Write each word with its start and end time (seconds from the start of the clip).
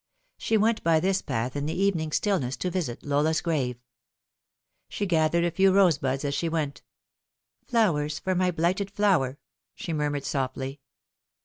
She 0.39 0.57
went 0.57 0.83
by 0.83 0.99
this 0.99 1.21
path 1.21 1.55
in 1.55 1.67
the 1.67 1.79
evening 1.79 2.11
stillness 2.11 2.57
to 2.57 2.71
visit 2.71 3.05
Lola's 3.05 3.39
grave. 3.39 3.77
She 4.89 5.05
gathered 5.05 5.43
a 5.43 5.51
few 5.51 5.71
rosebuds 5.71 6.25
as 6.25 6.33
she 6.33 6.49
went." 6.49 6.81
Flowers 7.67 8.17
for 8.17 8.33
my 8.33 8.49
blighted 8.49 8.89
flower," 8.89 9.37
she 9.75 9.93
murmured 9.93 10.25
softly. 10.25 10.81